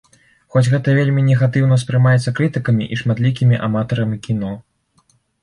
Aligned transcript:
Хоць 0.53 0.63
гэта 0.69 0.95
вельмі 0.99 1.21
негатыўна 1.27 1.77
ўспрымаецца 1.79 2.33
крытыкамі 2.41 2.89
і 2.97 2.99
шматлікімі 3.03 3.61
аматарамі 3.69 4.17
кіно. 4.27 4.53